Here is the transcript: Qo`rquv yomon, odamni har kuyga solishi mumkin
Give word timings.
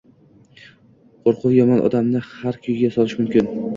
Qo`rquv 1.27 1.53
yomon, 1.57 1.83
odamni 1.91 2.23
har 2.31 2.59
kuyga 2.65 2.91
solishi 2.97 3.21
mumkin 3.21 3.53